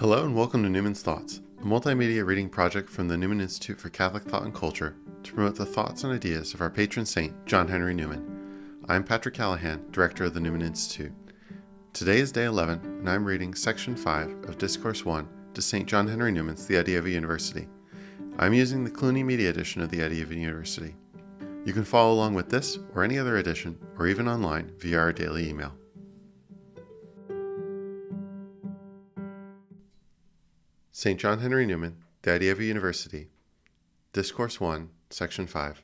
Hello 0.00 0.24
and 0.24 0.34
welcome 0.34 0.62
to 0.62 0.70
Newman's 0.70 1.02
Thoughts, 1.02 1.42
a 1.60 1.64
multimedia 1.64 2.24
reading 2.24 2.48
project 2.48 2.88
from 2.88 3.06
the 3.06 3.18
Newman 3.18 3.42
Institute 3.42 3.78
for 3.78 3.90
Catholic 3.90 4.22
Thought 4.22 4.44
and 4.44 4.54
Culture 4.54 4.96
to 5.24 5.32
promote 5.34 5.56
the 5.56 5.66
thoughts 5.66 6.04
and 6.04 6.12
ideas 6.14 6.54
of 6.54 6.62
our 6.62 6.70
patron 6.70 7.04
saint, 7.04 7.34
John 7.44 7.68
Henry 7.68 7.92
Newman. 7.92 8.78
I'm 8.88 9.04
Patrick 9.04 9.34
Callahan, 9.34 9.84
Director 9.90 10.24
of 10.24 10.32
the 10.32 10.40
Newman 10.40 10.62
Institute. 10.62 11.12
Today 11.92 12.18
is 12.18 12.32
day 12.32 12.46
11, 12.46 12.78
and 12.82 13.10
I'm 13.10 13.26
reading 13.26 13.54
Section 13.54 13.94
5 13.94 14.44
of 14.44 14.56
Discourse 14.56 15.04
1 15.04 15.28
to 15.52 15.60
St. 15.60 15.86
John 15.86 16.08
Henry 16.08 16.32
Newman's 16.32 16.66
The 16.66 16.78
Idea 16.78 16.98
of 16.98 17.04
a 17.04 17.10
University. 17.10 17.68
I'm 18.38 18.54
using 18.54 18.84
the 18.84 18.90
Cluny 18.90 19.22
Media 19.22 19.50
edition 19.50 19.82
of 19.82 19.90
The 19.90 20.02
Idea 20.02 20.22
of 20.22 20.30
a 20.30 20.34
University. 20.34 20.94
You 21.66 21.74
can 21.74 21.84
follow 21.84 22.14
along 22.14 22.32
with 22.32 22.48
this 22.48 22.78
or 22.94 23.04
any 23.04 23.18
other 23.18 23.36
edition, 23.36 23.78
or 23.98 24.06
even 24.06 24.28
online 24.28 24.72
via 24.78 24.98
our 24.98 25.12
daily 25.12 25.46
email. 25.46 25.74
St. 31.02 31.18
John 31.18 31.38
Henry 31.38 31.64
Newman, 31.64 31.96
The 32.20 32.32
Idea 32.32 32.52
of 32.52 32.60
a 32.60 32.64
University, 32.64 33.30
Discourse 34.12 34.60
1, 34.60 34.90
Section 35.08 35.46
5. 35.46 35.82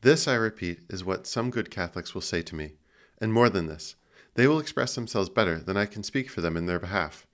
This, 0.00 0.26
I 0.26 0.34
repeat, 0.34 0.80
is 0.88 1.04
what 1.04 1.28
some 1.28 1.48
good 1.48 1.70
Catholics 1.70 2.12
will 2.12 2.20
say 2.20 2.42
to 2.42 2.56
me, 2.56 2.72
and 3.20 3.32
more 3.32 3.48
than 3.48 3.68
this, 3.68 3.94
they 4.34 4.48
will 4.48 4.58
express 4.58 4.96
themselves 4.96 5.28
better 5.28 5.60
than 5.60 5.76
I 5.76 5.86
can 5.86 6.02
speak 6.02 6.28
for 6.28 6.40
them 6.40 6.56
in 6.56 6.66
their 6.66 6.80
behalf, 6.80 7.24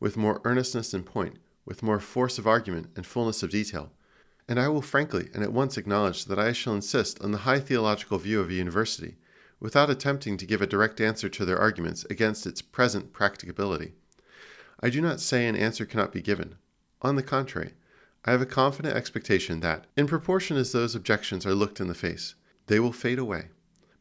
with 0.00 0.18
more 0.18 0.42
earnestness 0.44 0.92
and 0.92 1.06
point, 1.06 1.38
with 1.64 1.82
more 1.82 1.98
force 1.98 2.36
of 2.36 2.46
argument 2.46 2.90
and 2.94 3.06
fullness 3.06 3.42
of 3.42 3.48
detail. 3.48 3.90
And 4.46 4.60
I 4.60 4.68
will 4.68 4.82
frankly 4.82 5.30
and 5.32 5.42
at 5.42 5.54
once 5.54 5.78
acknowledge 5.78 6.26
that 6.26 6.38
I 6.38 6.52
shall 6.52 6.74
insist 6.74 7.22
on 7.22 7.32
the 7.32 7.38
high 7.38 7.60
theological 7.60 8.18
view 8.18 8.42
of 8.42 8.50
a 8.50 8.52
university, 8.52 9.16
without 9.60 9.88
attempting 9.88 10.36
to 10.36 10.46
give 10.46 10.60
a 10.60 10.66
direct 10.66 11.00
answer 11.00 11.30
to 11.30 11.46
their 11.46 11.58
arguments 11.58 12.04
against 12.10 12.46
its 12.46 12.60
present 12.60 13.14
practicability. 13.14 13.94
I 14.80 14.90
do 14.90 15.00
not 15.00 15.20
say 15.20 15.46
an 15.46 15.56
answer 15.56 15.84
cannot 15.84 16.12
be 16.12 16.22
given. 16.22 16.56
On 17.02 17.16
the 17.16 17.22
contrary, 17.22 17.74
I 18.24 18.30
have 18.30 18.40
a 18.40 18.46
confident 18.46 18.96
expectation 18.96 19.60
that, 19.60 19.86
in 19.96 20.06
proportion 20.06 20.56
as 20.56 20.72
those 20.72 20.94
objections 20.94 21.46
are 21.46 21.54
looked 21.54 21.80
in 21.80 21.88
the 21.88 21.94
face, 21.94 22.34
they 22.66 22.78
will 22.78 22.92
fade 22.92 23.18
away. 23.18 23.48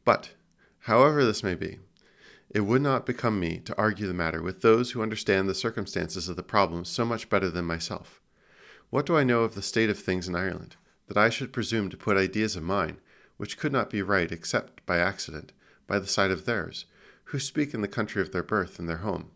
But, 0.06 0.32
however 0.80 1.26
this 1.26 1.44
may 1.44 1.56
be, 1.56 1.80
it 2.50 2.62
would 2.62 2.82
not 2.82 3.06
become 3.06 3.40
me 3.40 3.60
to 3.60 3.78
argue 3.78 4.08
the 4.08 4.14
matter 4.14 4.42
with 4.42 4.62
those 4.62 4.92
who 4.92 5.02
understand 5.02 5.50
the 5.50 5.56
circumstances 5.56 6.30
of 6.30 6.36
the 6.36 6.44
problem 6.44 6.86
so 6.86 7.06
much 7.06 7.30
better 7.30 7.50
than 7.50 7.66
myself. 7.66 8.22
What 8.90 9.06
do 9.06 9.18
I 9.18 9.24
know 9.24 9.42
of 9.42 9.56
the 9.56 9.62
state 9.62 9.90
of 9.90 10.00
things 10.00 10.28
in 10.28 10.36
Ireland, 10.36 10.76
that 11.08 11.18
I 11.18 11.30
should 11.30 11.52
presume 11.52 11.90
to 11.90 11.98
put 11.98 12.18
ideas 12.18 12.56
of 12.56 12.64
mine, 12.64 13.00
which 13.38 13.58
could 13.58 13.72
not 13.72 13.90
be 13.90 14.02
right 14.02 14.32
except 14.32 14.86
by 14.86 14.98
accident, 14.98 15.52
by 15.88 16.00
the 16.00 16.08
side 16.08 16.32
of 16.32 16.46
theirs, 16.46 16.86
who 17.26 17.40
speak 17.40 17.74
in 17.74 17.82
the 17.82 17.88
country 17.88 18.22
of 18.22 18.32
their 18.32 18.44
birth 18.44 18.80
and 18.80 18.88
their 18.88 18.98
home? 18.98 19.32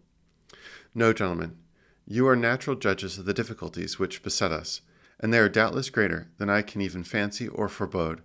No, 0.93 1.13
gentlemen, 1.13 1.57
you 2.05 2.27
are 2.27 2.35
natural 2.35 2.75
judges 2.75 3.17
of 3.17 3.25
the 3.25 3.33
difficulties 3.33 3.97
which 3.97 4.23
beset 4.23 4.51
us, 4.51 4.81
and 5.19 5.33
they 5.33 5.39
are 5.39 5.49
doubtless 5.49 5.89
greater 5.89 6.29
than 6.37 6.49
I 6.49 6.61
can 6.61 6.81
even 6.81 7.03
fancy 7.03 7.47
or 7.47 7.69
forebode. 7.69 8.21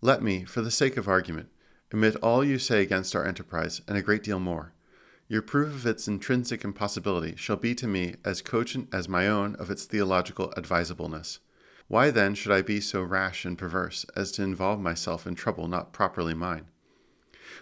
Let 0.00 0.22
me, 0.22 0.44
for 0.44 0.62
the 0.62 0.70
sake 0.70 0.96
of 0.96 1.06
argument, 1.06 1.48
omit 1.94 2.16
all 2.16 2.44
you 2.44 2.58
say 2.58 2.82
against 2.82 3.14
our 3.14 3.24
enterprise, 3.24 3.82
and 3.86 3.96
a 3.96 4.02
great 4.02 4.22
deal 4.22 4.40
more. 4.40 4.72
Your 5.28 5.42
proof 5.42 5.68
of 5.74 5.86
its 5.86 6.08
intrinsic 6.08 6.64
impossibility 6.64 7.36
shall 7.36 7.56
be 7.56 7.74
to 7.76 7.86
me 7.86 8.16
as 8.24 8.42
cogent 8.42 8.88
as 8.92 9.08
my 9.08 9.28
own 9.28 9.54
of 9.56 9.70
its 9.70 9.84
theological 9.84 10.52
advisableness. 10.56 11.38
Why 11.88 12.10
then 12.10 12.34
should 12.34 12.52
I 12.52 12.62
be 12.62 12.80
so 12.80 13.02
rash 13.02 13.44
and 13.44 13.56
perverse 13.56 14.04
as 14.16 14.32
to 14.32 14.42
involve 14.42 14.80
myself 14.80 15.26
in 15.26 15.34
trouble 15.34 15.68
not 15.68 15.92
properly 15.92 16.34
mine? 16.34 16.66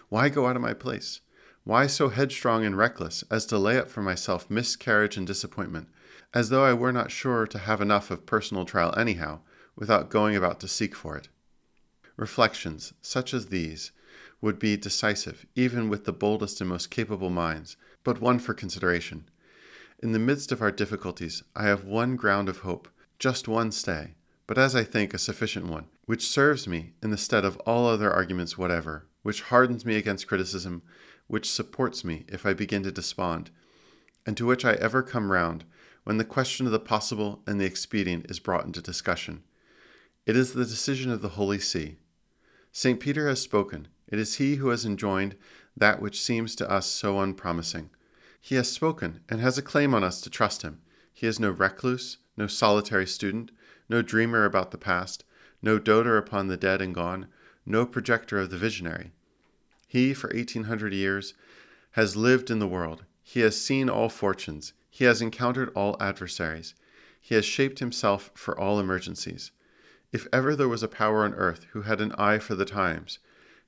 Why 0.09 0.29
go 0.29 0.47
out 0.47 0.55
of 0.55 0.61
my 0.61 0.73
place? 0.73 1.21
Why 1.63 1.85
so 1.85 2.09
headstrong 2.09 2.65
and 2.65 2.75
reckless 2.75 3.23
as 3.29 3.45
to 3.47 3.57
lay 3.57 3.77
up 3.77 3.87
for 3.87 4.01
myself 4.01 4.49
miscarriage 4.49 5.15
and 5.15 5.27
disappointment, 5.27 5.89
as 6.33 6.49
though 6.49 6.63
I 6.63 6.73
were 6.73 6.91
not 6.91 7.11
sure 7.11 7.45
to 7.45 7.59
have 7.59 7.81
enough 7.81 8.09
of 8.09 8.25
personal 8.25 8.65
trial 8.65 8.93
anyhow, 8.97 9.41
without 9.75 10.09
going 10.09 10.35
about 10.35 10.59
to 10.61 10.67
seek 10.67 10.95
for 10.95 11.15
it? 11.15 11.27
Reflections 12.17 12.93
such 13.01 13.33
as 13.33 13.47
these 13.47 13.91
would 14.41 14.57
be 14.57 14.75
decisive 14.75 15.45
even 15.55 15.87
with 15.87 16.05
the 16.05 16.11
boldest 16.11 16.61
and 16.61 16.69
most 16.69 16.89
capable 16.89 17.29
minds, 17.29 17.77
but 18.03 18.19
one 18.19 18.39
for 18.39 18.55
consideration. 18.55 19.29
In 19.99 20.13
the 20.13 20.19
midst 20.19 20.51
of 20.51 20.63
our 20.63 20.71
difficulties, 20.71 21.43
I 21.55 21.65
have 21.65 21.83
one 21.83 22.15
ground 22.15 22.49
of 22.49 22.59
hope, 22.59 22.87
just 23.19 23.47
one 23.47 23.71
stay, 23.71 24.15
but 24.47 24.57
as 24.57 24.75
I 24.75 24.83
think 24.83 25.13
a 25.13 25.19
sufficient 25.19 25.67
one, 25.67 25.85
which 26.05 26.27
serves 26.27 26.67
me 26.67 26.93
in 27.03 27.11
the 27.11 27.17
stead 27.17 27.45
of 27.45 27.57
all 27.59 27.87
other 27.87 28.11
arguments 28.11 28.57
whatever, 28.57 29.05
which 29.21 29.43
hardens 29.43 29.85
me 29.85 29.95
against 29.95 30.27
criticism, 30.27 30.81
which 31.31 31.49
supports 31.49 32.03
me 32.03 32.25
if 32.27 32.45
I 32.45 32.53
begin 32.53 32.83
to 32.83 32.91
despond, 32.91 33.51
and 34.25 34.35
to 34.35 34.45
which 34.45 34.65
I 34.65 34.73
ever 34.73 35.01
come 35.01 35.31
round 35.31 35.63
when 36.03 36.17
the 36.17 36.25
question 36.25 36.65
of 36.65 36.73
the 36.73 36.79
possible 36.79 37.41
and 37.47 37.57
the 37.57 37.65
expedient 37.65 38.29
is 38.29 38.41
brought 38.41 38.65
into 38.65 38.81
discussion. 38.81 39.43
It 40.25 40.35
is 40.35 40.51
the 40.51 40.65
decision 40.65 41.09
of 41.09 41.21
the 41.21 41.29
Holy 41.29 41.57
See. 41.57 41.95
St. 42.73 42.99
Peter 42.99 43.29
has 43.29 43.39
spoken. 43.39 43.87
It 44.09 44.19
is 44.19 44.35
he 44.35 44.55
who 44.55 44.67
has 44.69 44.83
enjoined 44.83 45.37
that 45.77 46.01
which 46.01 46.21
seems 46.21 46.53
to 46.57 46.69
us 46.69 46.85
so 46.85 47.21
unpromising. 47.21 47.91
He 48.41 48.55
has 48.55 48.69
spoken 48.69 49.21
and 49.29 49.39
has 49.39 49.57
a 49.57 49.61
claim 49.61 49.93
on 49.93 50.03
us 50.03 50.19
to 50.21 50.29
trust 50.29 50.63
him. 50.63 50.81
He 51.13 51.27
is 51.27 51.39
no 51.39 51.49
recluse, 51.49 52.17
no 52.35 52.47
solitary 52.47 53.07
student, 53.07 53.51
no 53.87 54.01
dreamer 54.01 54.43
about 54.43 54.71
the 54.71 54.77
past, 54.77 55.23
no 55.61 55.79
doter 55.79 56.17
upon 56.17 56.49
the 56.49 56.57
dead 56.57 56.81
and 56.81 56.93
gone, 56.93 57.27
no 57.65 57.85
projector 57.85 58.37
of 58.37 58.49
the 58.49 58.57
visionary. 58.57 59.13
He, 59.91 60.13
for 60.13 60.29
1800 60.29 60.93
years, 60.93 61.33
has 61.99 62.15
lived 62.15 62.49
in 62.49 62.59
the 62.59 62.67
world. 62.67 63.03
He 63.21 63.41
has 63.41 63.59
seen 63.59 63.89
all 63.89 64.07
fortunes. 64.07 64.71
He 64.89 65.03
has 65.03 65.21
encountered 65.21 65.69
all 65.75 65.97
adversaries. 65.99 66.75
He 67.19 67.35
has 67.35 67.43
shaped 67.43 67.79
himself 67.79 68.31
for 68.33 68.57
all 68.57 68.79
emergencies. 68.79 69.51
If 70.13 70.27
ever 70.31 70.55
there 70.55 70.69
was 70.69 70.81
a 70.81 70.87
power 70.87 71.25
on 71.25 71.33
earth 71.33 71.65
who 71.71 71.81
had 71.81 71.99
an 71.99 72.13
eye 72.13 72.39
for 72.39 72.55
the 72.55 72.63
times, 72.63 73.19